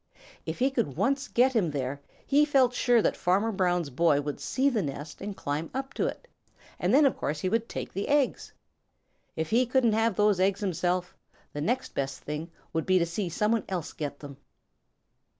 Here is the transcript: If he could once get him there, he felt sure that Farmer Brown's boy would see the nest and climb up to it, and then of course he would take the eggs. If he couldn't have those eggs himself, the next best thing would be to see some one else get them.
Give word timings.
If 0.47 0.57
he 0.57 0.71
could 0.71 0.97
once 0.97 1.27
get 1.27 1.55
him 1.55 1.69
there, 1.69 2.01
he 2.25 2.43
felt 2.43 2.73
sure 2.73 3.03
that 3.03 3.15
Farmer 3.15 3.51
Brown's 3.51 3.91
boy 3.91 4.19
would 4.19 4.39
see 4.39 4.67
the 4.67 4.81
nest 4.81 5.21
and 5.21 5.37
climb 5.37 5.69
up 5.75 5.93
to 5.93 6.07
it, 6.07 6.27
and 6.79 6.91
then 6.91 7.05
of 7.05 7.15
course 7.15 7.39
he 7.41 7.49
would 7.49 7.69
take 7.69 7.93
the 7.93 8.07
eggs. 8.07 8.51
If 9.35 9.51
he 9.51 9.63
couldn't 9.67 9.93
have 9.93 10.15
those 10.15 10.39
eggs 10.39 10.61
himself, 10.61 11.15
the 11.53 11.61
next 11.61 11.93
best 11.93 12.21
thing 12.23 12.49
would 12.73 12.87
be 12.87 12.97
to 12.97 13.05
see 13.05 13.29
some 13.29 13.51
one 13.51 13.63
else 13.69 13.93
get 13.93 14.17
them. 14.21 14.37